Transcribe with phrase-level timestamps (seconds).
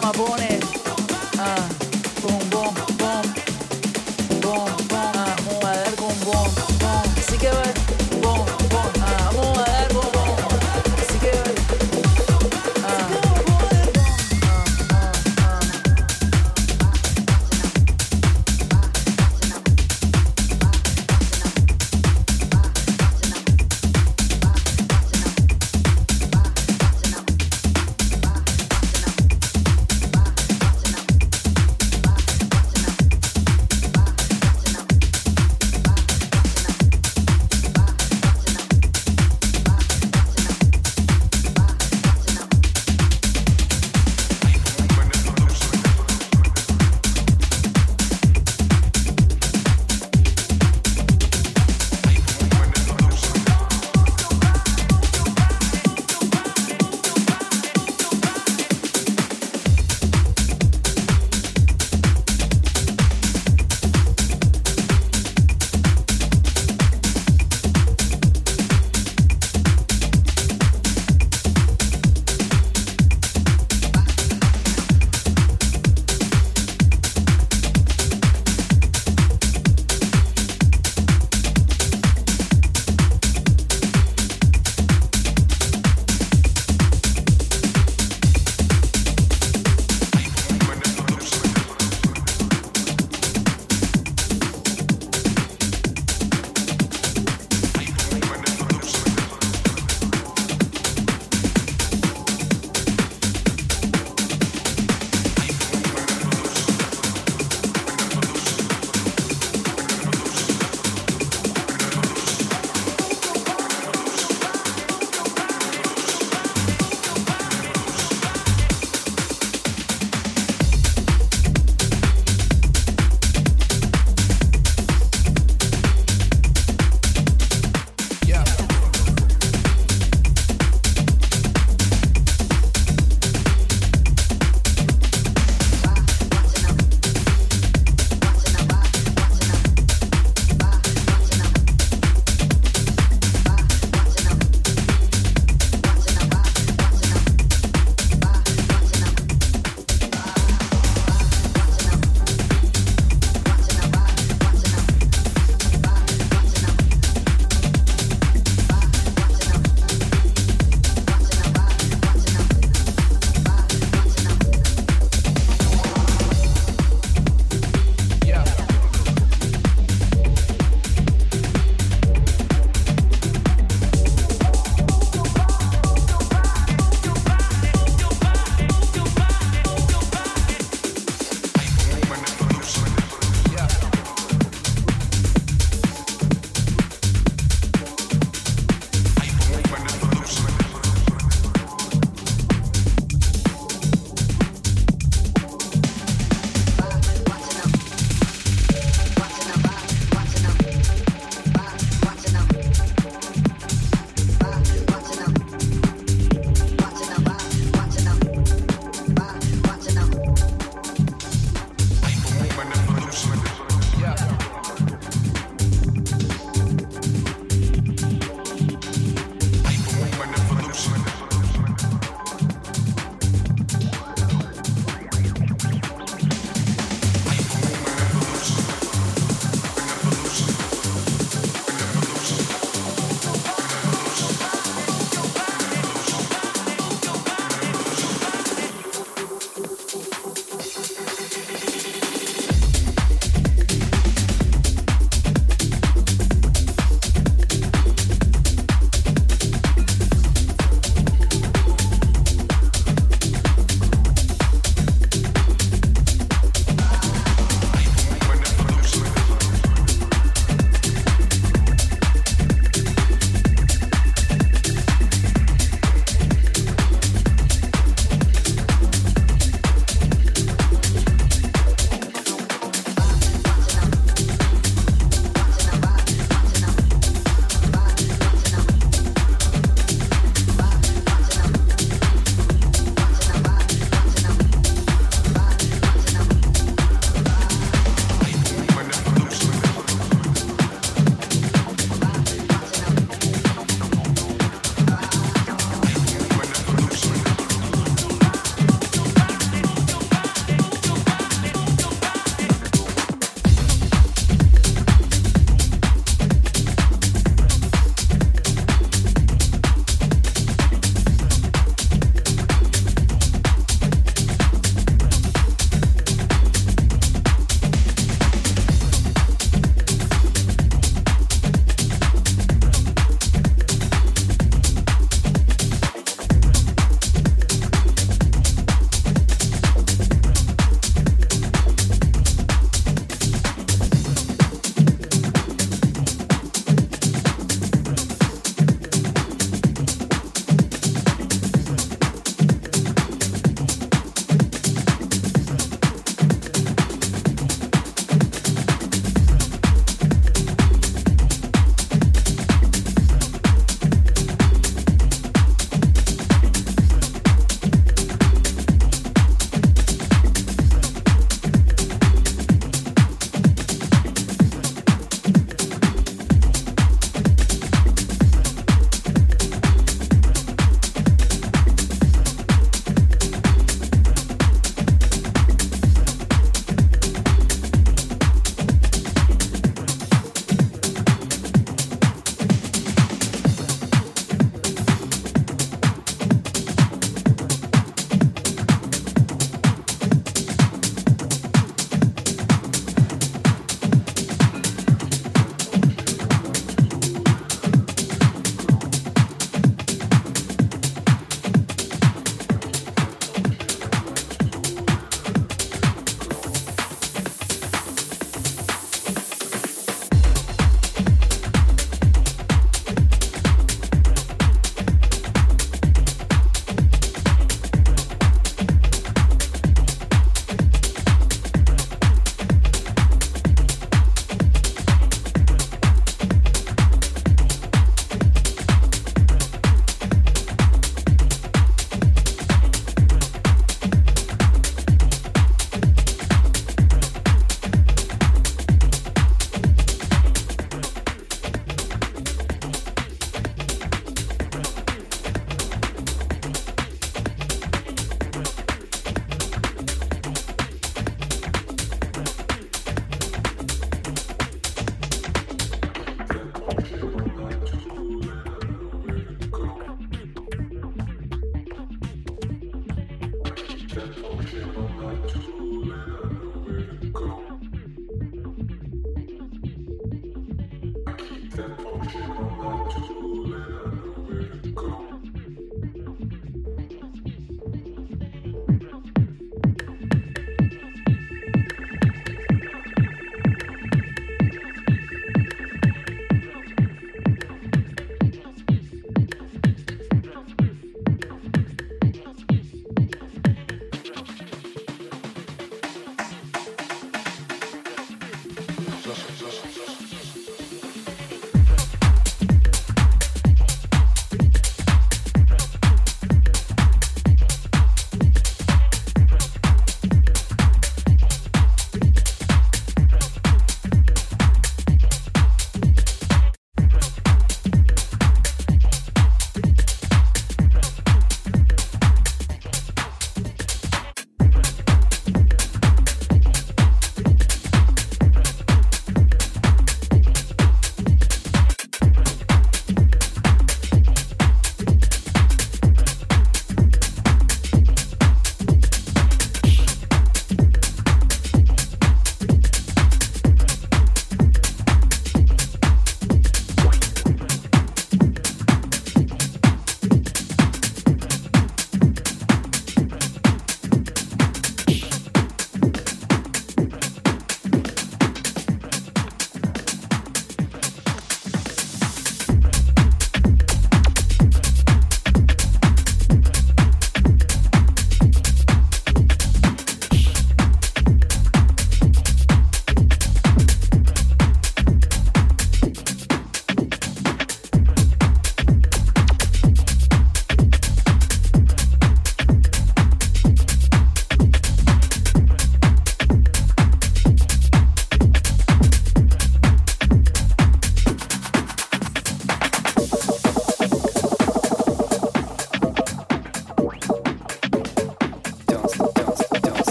[0.00, 0.57] I'm a mamabone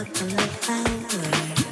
[0.00, 1.69] like a flower.